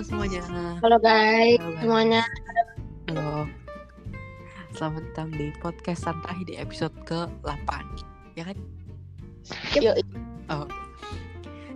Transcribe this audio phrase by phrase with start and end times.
[0.00, 0.42] Halo semuanya.
[0.80, 1.80] Halo guys, Halo, guys.
[1.84, 2.22] semuanya.
[3.04, 3.44] Halo.
[4.72, 7.68] Selamat datang di podcast santai di episode ke-8.
[8.32, 8.56] Ya kan?
[9.76, 10.00] Yuk,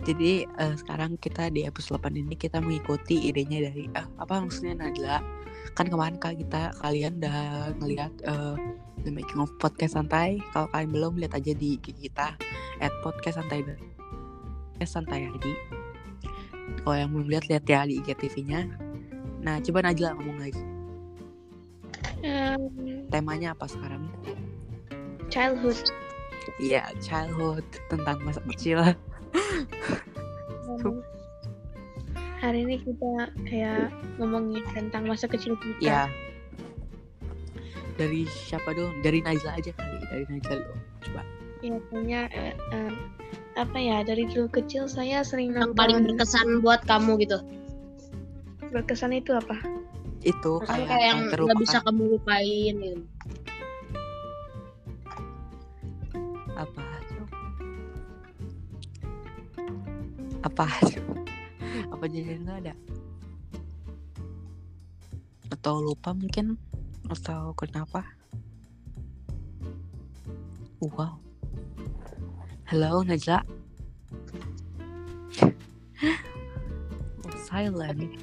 [0.08, 4.80] Jadi eh, sekarang kita di episode 8 ini kita mengikuti idenya dari eh, apa maksudnya
[4.80, 5.20] Najla.
[5.76, 8.56] Kan kemarin kak kita kalian udah ngeliat eh,
[9.04, 10.40] the making of podcast santai.
[10.56, 12.40] Kalau kalian belum lihat aja di IG kita
[12.80, 13.68] at podcast santai
[14.72, 15.83] podcast santai ID.
[16.84, 18.68] Kalau yang belum lihat lihat ya di IG TV-nya.
[19.44, 20.62] Nah, coba Najla ngomong lagi.
[22.24, 24.08] um, Temanya apa sekarang?
[25.28, 25.76] childhood.
[26.60, 28.94] Iya, childhood tentang masa kecil.
[30.68, 31.00] Um,
[32.38, 35.80] hari ini kita kayak ngomongin tentang masa kecil kita.
[35.80, 36.02] Ya.
[37.94, 39.00] Dari siapa dong?
[39.02, 39.98] Dari Najla aja kali.
[40.06, 40.76] Dari Najla dulu.
[41.08, 41.22] Coba.
[41.64, 42.92] Ya, punya eh, em,
[43.54, 47.38] apa ya dari dulu kecil saya sering yang nonton paling berkesan buat kamu gitu
[48.74, 49.54] berkesan itu apa?
[50.26, 53.06] Itu kayak, kayak yang nggak bisa kamu lupain gitu
[56.54, 56.82] apa?
[60.44, 60.66] Apa?
[61.94, 62.74] apa jadi nggak ada?
[65.50, 66.58] Atau lupa mungkin?
[67.08, 68.04] Atau kenapa?
[70.82, 71.23] Wow.
[72.74, 73.38] Halo Najla.
[77.22, 78.18] Oh, silent.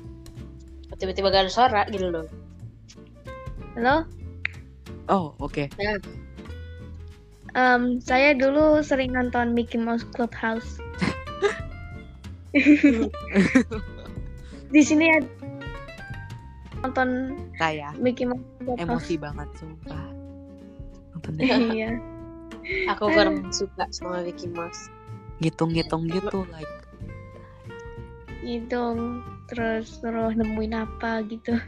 [0.99, 2.27] tiba-tiba gak ada suara gitu loh
[3.79, 4.03] Halo,
[5.07, 5.71] Oh, oke.
[7.55, 10.83] Em, saya dulu sering nonton Mickey Mouse Clubhouse.
[14.75, 15.31] Di sini ada
[16.83, 18.83] nonton Saya Mickey Mouse Clubhouse.
[18.83, 20.11] emosi banget sumpah.
[21.15, 21.47] Nonton deh.
[21.71, 22.10] iya.
[22.89, 24.91] Aku kurang suka sama Vicky Mouse
[25.41, 26.81] ngitung-ngitung gitu like
[28.41, 31.61] Hidung terus terus nemuin apa gitu.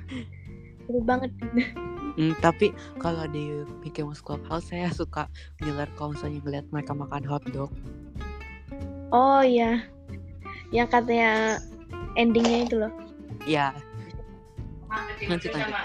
[0.84, 1.30] Seru banget.
[2.18, 5.30] Hmm, tapi kalau di Mickey Mouse Clubhouse saya suka
[5.62, 7.70] ngiler kalau misalnya ngeliat mereka makan hotdog.
[9.14, 9.86] Oh iya.
[10.74, 11.62] Yang katanya
[12.18, 12.94] endingnya itu loh.
[13.46, 13.70] Ya,
[15.30, 15.76] lanjut lanjut.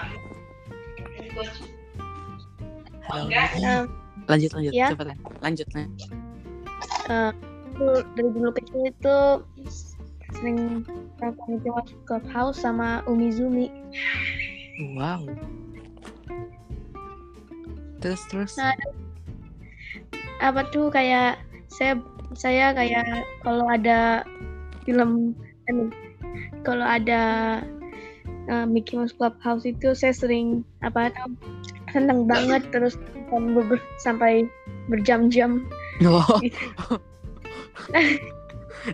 [3.09, 3.25] Halo.
[3.29, 3.85] Em,
[4.29, 4.87] Lanjut lanjut Ya.
[4.93, 5.17] cepetan.
[5.41, 6.09] Lanjut lanjut.
[7.73, 9.17] dulu- dari dulu kecil itu
[10.37, 10.85] sering
[11.17, 13.73] nonton Mouse Clubhouse sama Umizumi.
[14.93, 15.25] Wow.
[17.99, 18.53] Terus terus.
[18.55, 18.71] Nah,
[20.39, 21.99] apa tuh kayak saya
[22.37, 24.23] saya kayak kalau ada
[24.85, 25.33] film
[25.67, 25.89] anu,
[26.63, 27.23] kalau ada
[28.47, 31.33] uh, Mickey Mouse Clubhouse itu saya sering apa tuh
[31.89, 32.95] seneng banget terus
[33.29, 34.45] nonton sampai
[34.87, 35.63] berjam-jam
[35.99, 36.23] Oh.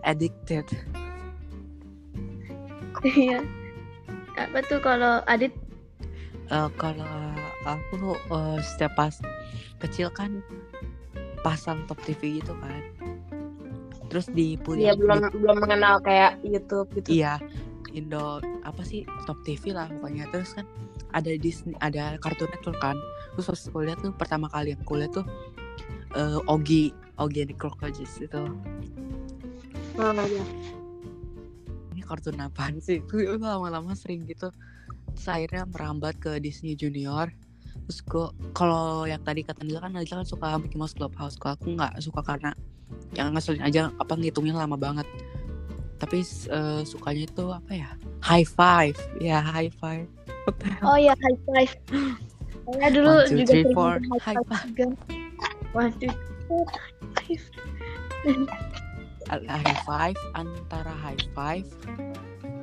[0.01, 0.65] Addicted.
[3.05, 3.45] Iya.
[4.35, 5.53] apa tuh kalau Adit
[6.45, 7.09] Eh, kalau
[7.65, 9.13] aku eh, setiap pas
[9.81, 10.45] kecil kan
[11.41, 12.81] pasang top TV gitu kan.
[14.09, 17.41] Terus di dia di- belum belum mengenal kayak YouTube gitu Iya,
[17.93, 20.29] Indo apa sih top TV lah pokoknya.
[20.29, 20.65] Terus kan
[21.15, 22.99] ada Disney, ada Cartoon Network kan.
[23.39, 25.25] Terus pas aku lihat tuh pertama kali yang aku lihat tuh
[26.15, 28.43] eh, Ogi, Ogi and the Crocodiles itu.
[29.95, 30.43] Oh, iya.
[31.95, 32.99] Ini kartun apaan sih?
[33.07, 34.51] Tuh lama-lama sering gitu.
[35.15, 37.31] Terus akhirnya merambat ke Disney Junior.
[37.87, 41.39] Terus gue kalau yang tadi kata Nila kan Najla kan suka Mickey Mouse Clubhouse.
[41.39, 42.51] Kalau aku nggak suka karena
[43.15, 45.07] yang ngeselin aja apa ngitungnya lama banget.
[45.95, 46.19] Tapi
[46.51, 47.89] eh, sukanya itu apa ya?
[48.19, 50.11] High five, ya high five.
[50.45, 50.85] Hell?
[50.85, 51.71] oh ya high five.
[52.65, 54.65] Saya dulu One, two, juga three, four, high five.
[54.69, 54.85] juga.
[55.73, 56.13] One two
[56.45, 56.65] four,
[57.13, 57.41] five.
[59.25, 61.65] High five antara high five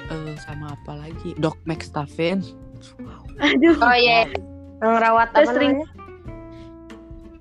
[0.06, 1.34] eh, sama apa lagi?
[1.38, 2.42] Doc McStuffin
[3.38, 3.78] aduh.
[3.78, 4.26] Oh iya
[4.82, 5.86] yang rawat Terus apa sering-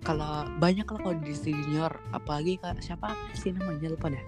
[0.02, 3.94] kalau banyak lah kalau di Disney Junior apalagi kak siapa sih namanya?
[3.94, 4.24] Lupa dah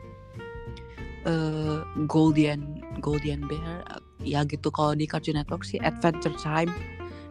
[1.24, 3.82] eh Goldian Goldian Bear
[4.24, 6.72] ya gitu kalau di Cartoon Network sih Adventure Time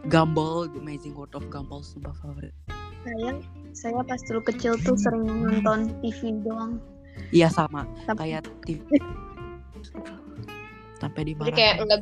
[0.07, 2.53] Gumball The Amazing World of Gumball sumpah favorit.
[3.03, 3.35] Saya
[3.73, 6.79] saya pas dulu kecil tuh sering nonton TV doang.
[7.33, 7.83] Iya sama.
[8.05, 8.79] Tapi- kayak TV
[10.99, 11.99] sampai di jadi kayak enggak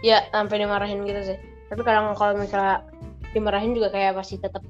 [0.00, 1.38] ya sampai dimarahin gitu sih.
[1.66, 2.86] Tapi kadang kalau misalnya
[3.34, 4.62] dimarahin juga kayak pasti tetap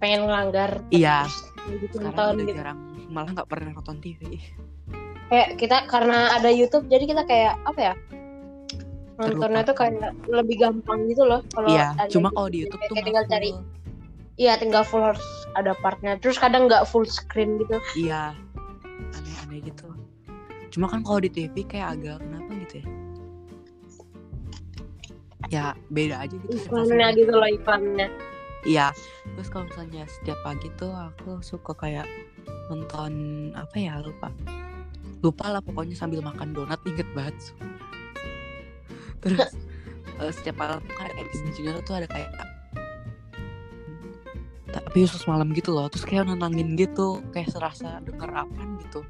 [0.00, 1.28] pengen ngelanggar Iya.
[1.68, 2.56] gitu sekarang nonton udah gitu.
[2.56, 2.78] jarang
[3.12, 4.20] malah nggak pernah nonton TV
[5.28, 7.94] kayak kita karena ada YouTube jadi kita kayak apa ya
[9.20, 13.04] nontonnya tuh kayak lebih gampang gitu loh kalau iya cuma kalau di YouTube Kayak tuh
[13.04, 13.50] tinggal cari
[14.40, 16.16] iya tinggal full harus ada partnya.
[16.16, 17.76] Terus kadang nggak full screen gitu.
[17.98, 18.32] Iya
[19.12, 19.92] aneh-aneh gitu.
[20.72, 22.86] Cuma kan kalau di TV kayak agak kenapa gitu ya?
[25.50, 28.08] Ya beda aja gitu iklannya gitu loh iklannya.
[28.64, 28.96] Iya.
[29.36, 32.08] Terus kalau misalnya setiap pagi tuh aku suka kayak
[32.72, 33.12] nonton
[33.52, 34.32] apa ya lupa.
[35.20, 37.36] Lupa lah pokoknya sambil makan donat inget banget.
[39.20, 39.52] Terus
[40.20, 42.30] eh, setiap malam tuh kan ada Disney Junior tuh ada kayak
[44.70, 49.02] tapi khusus malam gitu loh terus kayak nenangin gitu kayak serasa denger apa gitu.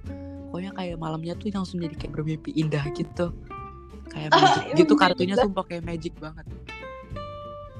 [0.48, 3.30] Pokoknya kayak malamnya tuh langsung jadi kayak bermimpi indah gitu.
[4.08, 5.44] Kayak Ah, magic gitu kartunya banget.
[5.46, 6.46] sumpah kayak magic banget.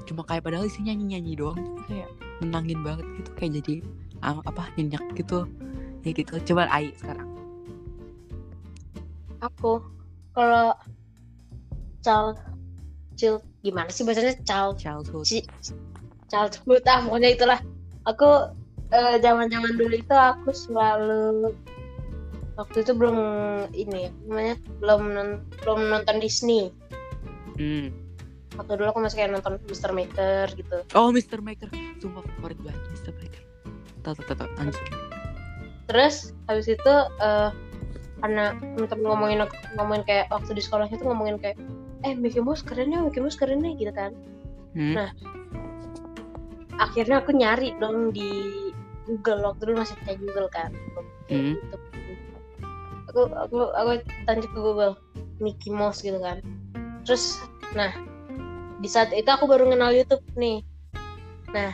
[0.05, 3.75] Cuma kayak padahal isinya nyanyi nyanyi doang tapi kayak menangin banget gitu kayak jadi
[4.21, 5.39] ah, apa nyenyak gitu.
[6.05, 7.29] Ya gitu coba Ai sekarang.
[9.41, 9.81] Aku
[10.37, 10.77] kalau
[12.01, 12.37] child
[13.15, 15.49] child gimana sih bahasanya child childhood Ci-
[16.27, 17.59] childhood ah pokoknya itulah
[18.09, 18.51] aku
[19.23, 21.55] zaman zaman dulu itu aku selalu
[22.59, 23.17] waktu itu belum
[23.71, 25.01] ini ya, namanya belum
[25.63, 26.69] belum nonton Disney
[27.55, 27.93] hmm.
[28.59, 29.95] waktu dulu aku masih kayak nonton Mr.
[29.95, 31.39] Maker gitu oh Mr.
[31.39, 31.71] Maker
[32.03, 33.13] sumpah favorit banget Mr.
[33.15, 33.43] Maker
[34.03, 34.87] tahu tahu anjing
[35.87, 36.93] terus habis itu
[37.23, 37.51] eh
[38.21, 39.39] karena temen-temen ngomongin
[39.75, 41.57] ngomongin kayak waktu di sekolah itu ngomongin kayak
[42.07, 44.11] eh Mickey Mouse keren ya Mickey Mouse keren ya gitu kan
[44.77, 44.95] hmm.
[44.97, 45.09] Nah.
[46.81, 48.29] akhirnya aku nyari dong di
[49.05, 50.71] Google waktu dulu masih pakai Google kan
[51.31, 51.55] Hmm.
[53.07, 54.99] Aku aku aku tanya ke Google
[55.39, 56.43] Mickey Mouse gitu kan
[57.07, 57.41] terus
[57.73, 57.91] nah
[58.83, 60.61] di saat itu aku baru kenal YouTube nih
[61.51, 61.73] nah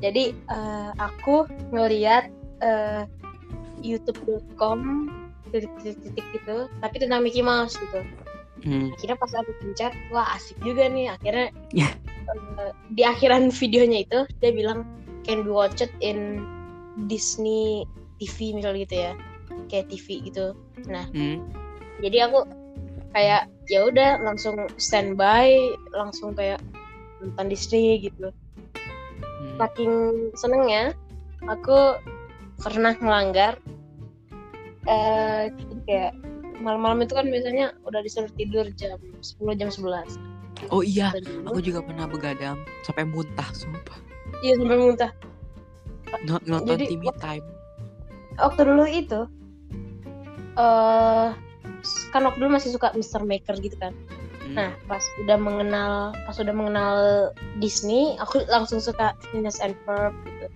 [0.00, 2.30] jadi eh, aku ngeliat
[2.62, 3.04] eh,
[3.82, 5.10] youtube.com
[5.50, 8.00] titik-titik gitu tapi tentang Mickey Mouse gitu
[8.64, 8.88] Hmm.
[8.96, 11.92] akhirnya pas aku pencet wah asik juga nih akhirnya Ya.
[12.32, 14.82] eh, di akhiran videonya itu dia bilang
[15.22, 16.42] can be watched in
[17.06, 17.84] Disney
[18.16, 19.12] TV misalnya gitu ya
[19.68, 20.56] kayak TV gitu
[20.88, 21.44] Hmm.
[22.00, 22.48] jadi aku
[23.12, 25.52] kayak ya udah langsung standby
[25.92, 26.60] langsung kayak
[27.20, 28.32] nonton Disney gitu
[29.16, 29.56] Hmm.
[29.60, 29.92] saking
[30.36, 30.96] senengnya
[31.44, 32.00] aku
[32.56, 33.60] pernah melanggar
[34.86, 36.12] eh jadi kayak
[36.58, 40.16] malam-malam itu kan biasanya udah disuruh tidur jam 10 jam 11
[40.72, 43.98] oh iya dulu- aku juga pernah begadang sampai muntah sumpah.
[44.40, 45.10] Iya sampai muntah.
[46.24, 47.46] N- nonton Jadi, Timmy Time.
[48.40, 49.20] Waktu dulu itu
[50.56, 51.28] eh
[52.10, 53.22] kan waktu dulu masih suka Mr.
[53.22, 53.92] Maker gitu kan.
[54.46, 54.54] Hmm.
[54.54, 56.94] nah pas udah mengenal pas udah mengenal
[57.58, 60.46] Disney aku langsung suka Phineas and Ferb gitu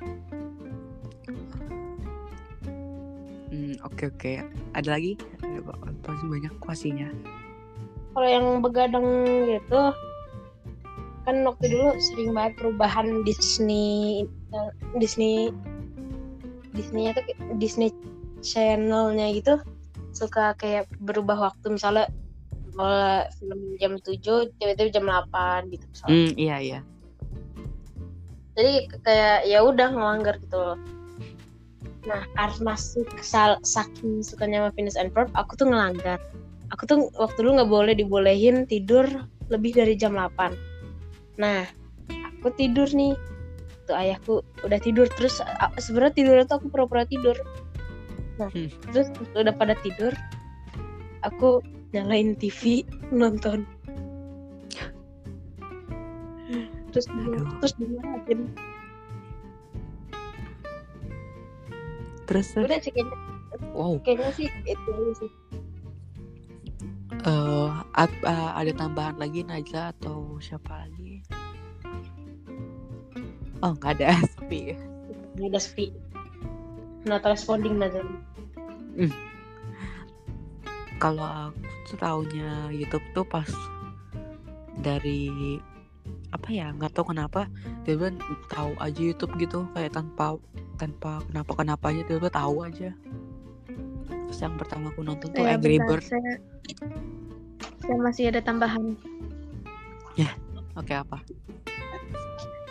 [3.87, 4.33] oke oke.
[4.77, 5.17] Ada lagi?
[6.05, 7.09] Pasti banyak kuasinya.
[8.11, 9.07] kalau yang begadang
[9.47, 9.95] gitu
[11.23, 15.55] kan waktu dulu sering banget perubahan Disney eh, Disney
[16.75, 17.23] Disney tuh
[17.63, 17.95] Disney
[18.43, 19.63] channelnya gitu
[20.11, 22.11] suka kayak berubah waktu misalnya
[22.75, 26.11] kalau film jam 7 tiba-tiba jam 8 gitu misalnya.
[26.17, 26.81] Hmm, iya iya.
[28.59, 28.73] jadi
[29.07, 30.79] kayak ya udah ngelanggar gitu loh
[32.09, 32.75] nah karena
[33.61, 36.17] saking sukanya sama Phineas and Ferb aku tuh ngelanggar.
[36.73, 39.05] Aku tuh waktu dulu nggak boleh dibolehin tidur
[39.51, 40.55] lebih dari jam 8
[41.41, 41.65] nah
[42.41, 43.17] aku tidur nih.
[43.89, 45.09] Tuh ayahku udah tidur.
[45.19, 45.41] Terus
[45.83, 47.37] sebenarnya tidur itu aku pura-pura tidur.
[48.41, 48.73] Nah Hmm.
[48.93, 50.17] terus udah pada tidur
[51.21, 51.61] aku
[51.93, 53.69] nyalain TV nonton.
[56.91, 57.47] Terus Aduh.
[57.63, 58.51] terus dimarahin
[62.31, 63.17] Terus udah sih kayaknya
[63.75, 63.99] wow.
[64.07, 65.31] kayaknya sih itu sih
[67.27, 67.69] eh
[67.99, 71.21] apa ada tambahan lagi Najla atau siapa lagi?
[73.61, 74.79] Oh nggak ada sepi.
[75.37, 75.87] nggak ada sepi
[77.05, 78.05] not responding Nazar
[81.01, 81.57] Kalau aku
[81.89, 83.49] tuh taunya YouTube tuh pas
[84.85, 85.57] dari
[86.31, 87.49] apa ya nggak tahu kenapa
[87.89, 87.97] dia
[88.53, 90.37] tahu aja YouTube gitu kayak tanpa
[90.81, 92.91] tanpa kenapa kenapanya dia tahu aja
[94.27, 96.33] terus yang pertama aku nonton tuh Eh, Angry bentar, Bird saya
[97.85, 98.97] saya masih ada tambahan.
[100.79, 101.21] oke apa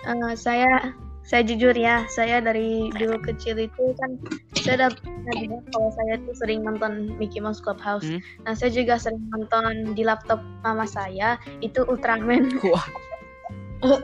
[0.09, 0.95] Eh, saya
[1.29, 4.17] saya jujur ya, saya dari dulu kecil itu kan
[4.57, 8.01] saya udah pernah kalau saya tuh sering nonton Mickey Mouse Clubhouse.
[8.01, 8.17] Hmm.
[8.49, 12.49] Nah, saya juga sering nonton di laptop mama saya itu Ultraman.
[12.65, 12.81] wah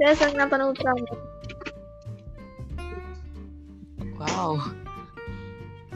[0.00, 1.04] saya sering nonton Ultraman.
[4.20, 4.56] Wow.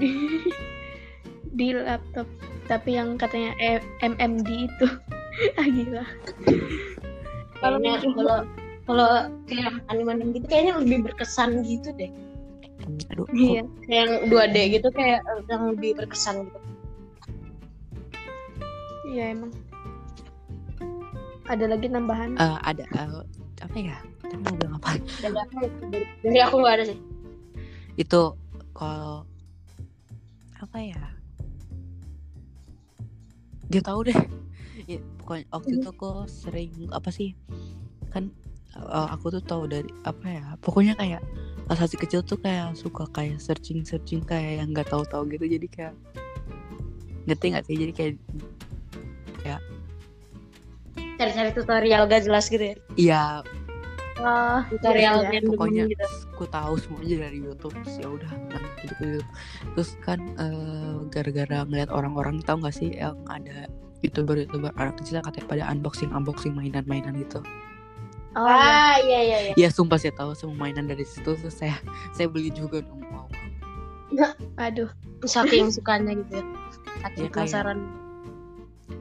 [1.59, 2.29] Di laptop
[2.71, 4.89] tapi yang katanya E- MMD itu.
[5.57, 6.05] Ah gila.
[7.63, 8.39] Kalau kalau
[8.85, 9.11] kalau
[9.47, 12.11] kayak anime gitu kayaknya lebih berkesan gitu deh.
[13.15, 13.25] Aduh.
[13.33, 13.63] Iya.
[13.87, 16.59] Kayak yang 2D gitu kayak yang lebih berkesan gitu.
[19.15, 19.55] Iya emang.
[21.47, 22.31] Ada lagi tambahan?
[22.37, 23.23] Eh, ada eh,
[23.65, 23.97] apa ya?
[24.35, 24.99] Bilang apa?
[25.23, 25.57] Dari aku
[25.89, 26.99] dari, dari aku nggak ada sih
[28.01, 28.23] itu
[28.73, 29.29] kalau
[30.57, 31.05] apa ya?
[33.69, 34.17] Dia tahu deh.
[34.89, 37.37] Ya, pokoknya waktu itu aku sering apa sih
[38.11, 38.33] kan
[38.75, 41.23] eh, aku tuh tahu dari apa ya pokoknya kayak
[41.71, 45.47] pas masih kecil tuh kayak suka kayak searching searching kayak yang nggak tahu-tahu gitu.
[45.47, 45.95] Jadi kayak
[47.29, 47.77] ngerti nggak sih?
[47.77, 48.15] Jadi kayak
[51.21, 52.77] cari-cari tutorial gak jelas gitu ya?
[52.97, 53.25] Iya
[54.21, 55.49] oh, tutorial iya, iya.
[55.49, 56.07] pokoknya gitu.
[56.37, 59.21] aku tahu semuanya dari YouTube terus ya udah kan gitu gitu.
[59.77, 63.67] Terus kan eh, gara-gara ngeliat orang-orang tahu nggak sih yang ada
[64.01, 67.41] youtuber youtuber anak kecil katanya pada unboxing unboxing mainan-mainan gitu.
[68.39, 68.55] Oh iya.
[68.55, 69.39] ah iya iya.
[69.53, 71.75] Iya ya sumpah saya tahu semua mainan dari situ terus saya
[72.15, 73.27] saya beli juga dong wow.
[74.65, 74.91] Aduh.
[75.27, 76.45] Saking sukanya gitu ya?
[77.05, 77.79] Saking Ya, penasaran.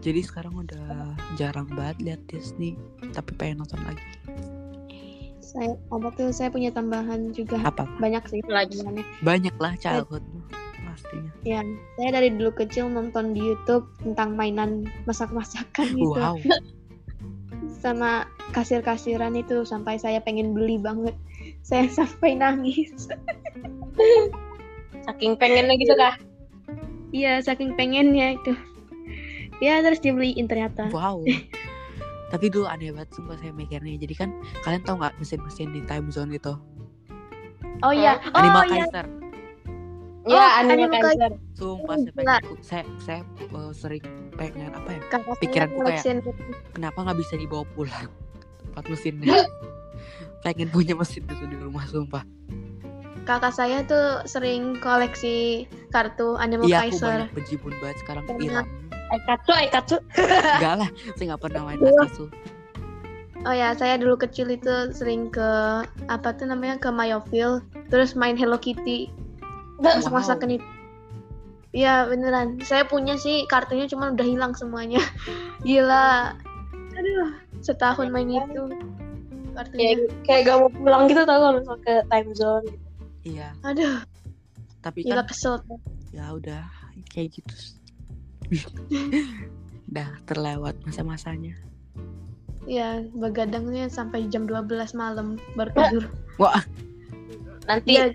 [0.03, 2.75] Jadi sekarang udah jarang banget lihat Disney
[3.11, 4.03] tapi pengen nonton lagi
[5.49, 7.89] saya apa tuh saya punya tambahan juga apa?
[7.97, 8.77] banyak sih Lagi.
[8.77, 9.05] tambahannya.
[9.25, 10.21] banyak lah childhood
[10.85, 11.31] pastinya.
[11.41, 11.65] Ya
[11.97, 16.19] saya dari dulu kecil nonton di YouTube tentang mainan masak-masakan gitu.
[16.19, 16.37] Wow.
[17.83, 21.15] Sama kasir-kasiran itu sampai saya pengen beli banget.
[21.63, 23.07] Saya sampai nangis.
[25.07, 26.15] Saking pengennya gitu kah?
[27.09, 28.53] Iya saking pengennya itu.
[29.63, 30.93] Ya terus dibeliin ternyata.
[30.93, 31.25] Wow
[32.29, 33.97] tapi dulu aneh banget sumpah saya mikirnya.
[33.97, 34.29] Jadi kan
[34.61, 36.53] kalian tahu nggak mesin-mesin di time zone itu?
[37.81, 38.21] Oh iya.
[38.31, 38.85] Oh Animal iya.
[38.85, 39.05] Kaiser.
[40.27, 41.31] Ya Oh, anime Animal Kaiser.
[41.55, 44.03] Sumpah Oh, saya pengen saya saya uh, sering
[44.35, 46.23] pengen apa ya kakak saya Pikiranku kayak-
[46.71, 48.07] kenapa nggak bisa dibawa pulang
[48.63, 49.33] tempat mesinnya?
[50.39, 52.23] Pengen punya mesin itu di rumah sumpah.
[53.23, 57.07] Kakak saya tuh sering koleksi kartu Animal iya aku Kaiser.
[57.25, 58.67] banyak bejibun banget sekarang hilang
[59.09, 59.97] Aikatsu Aikatsu.
[60.15, 62.29] Enggak lah saya nggak pernah main Akatsu
[63.47, 65.47] Oh ya, saya dulu kecil itu sering ke
[66.11, 69.07] apa tuh namanya ke Mayoville, terus main Hello Kitty,
[69.79, 70.67] masak-masakan itu.
[71.71, 74.99] Iya beneran, saya punya sih kartunya cuma udah hilang semuanya.
[75.67, 76.35] Gila,
[76.99, 77.31] aduh,
[77.63, 78.63] setahun main itu
[79.55, 79.79] kartunya.
[79.87, 79.97] kayak
[80.27, 82.67] kayak gak mau pulang gitu tau kalau misal ke time zone.
[83.23, 83.55] Iya.
[83.63, 84.03] Aduh,
[84.83, 85.55] tapi gila kan kesel.
[86.11, 86.67] ya udah
[87.15, 87.78] kayak gitu
[89.89, 91.53] udah terlewat masa-masanya
[92.63, 96.03] Ya, begadangnya sampai jam 12 malam baru tidur.
[96.37, 96.61] wah
[97.65, 98.13] nanti Iya.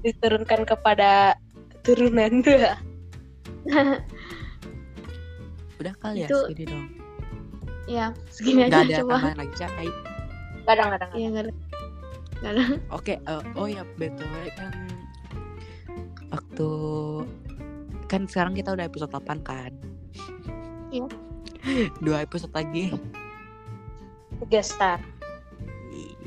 [0.00, 1.36] diturunkan kepada
[1.82, 2.40] turunan
[5.78, 6.86] udah kali ya Itu- segini dong
[7.84, 9.12] ya, segini nggak aja ada cuma.
[9.18, 9.88] tambahan lagi cai
[10.62, 11.52] kadang-kadang Iya nggak ada.
[12.38, 12.64] Nggak ada.
[12.90, 14.70] Oke, eh, oh ya btw kan
[16.30, 16.68] waktu
[18.12, 19.72] kan sekarang kita udah episode 8 kan?
[20.92, 21.08] Iya.
[22.04, 22.92] Dua episode lagi.
[24.52, 25.00] guest star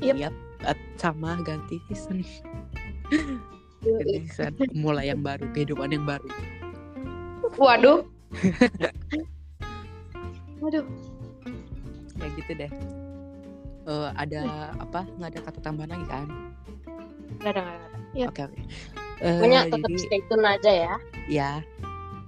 [0.02, 0.34] Yep.
[0.66, 2.26] Eh, sama ganti season.
[3.86, 4.58] Ganti season.
[4.74, 6.26] Mulai yang baru, kehidupan yang baru.
[7.62, 8.02] waduh
[10.66, 10.84] Waduh,
[12.18, 12.72] Kayak gitu deh.
[13.86, 15.06] Eh, ada apa?
[15.22, 16.28] Nggak ada kata tambahan lagi kan?
[17.46, 18.26] nggak ada nggak ada Iya.
[18.32, 18.60] Oke oke.
[19.22, 21.52] Eh, pokoknya tetap jadi stay tune aja ya ya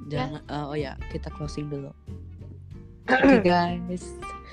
[0.07, 1.91] jangan eh, oh ya kita closing dulu.
[3.07, 4.03] Oke guys.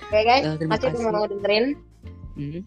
[0.04, 1.11] oke guys Eh, terima masih kasih.
[1.11, 1.66] mau dengerin
[2.34, 2.62] Hmm.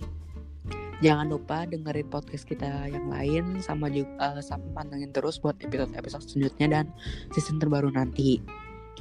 [0.98, 6.67] Jangan lupa dengerin podcast kita yang lain sama juga sama pantengin terus buat episode-episode selanjutnya
[6.67, 6.86] dan
[7.32, 8.39] season terbaru nanti.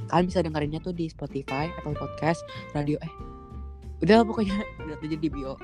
[0.07, 3.13] Kalian bisa dengerinnya tuh di Spotify atau podcast radio eh
[3.97, 5.57] udah pokoknya udah aja di bio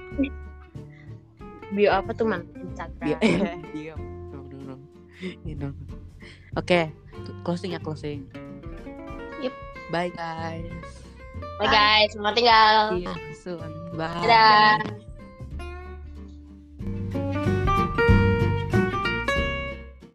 [1.71, 3.95] bio apa tuh man bio Instagram eh bio
[4.33, 5.69] no,
[6.57, 6.93] oke tu-
[7.43, 8.27] closing ya closing
[9.41, 9.55] Yep.
[9.91, 10.71] bye guys
[11.59, 12.77] Bye guys, selamat tinggal.
[12.93, 15.02] see you soon bye Dadah.